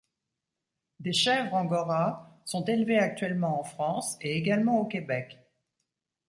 [0.99, 5.37] Des chèvres angora sont élevées actuellement en France et également au Québec.